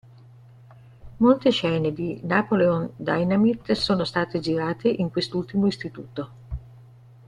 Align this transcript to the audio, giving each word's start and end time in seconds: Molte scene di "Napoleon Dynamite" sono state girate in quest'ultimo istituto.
Molte 1.17 1.51
scene 1.51 1.93
di 1.93 2.19
"Napoleon 2.25 2.89
Dynamite" 2.95 3.75
sono 3.75 4.03
state 4.03 4.39
girate 4.39 4.87
in 4.89 5.11
quest'ultimo 5.11 5.67
istituto. 5.67 6.29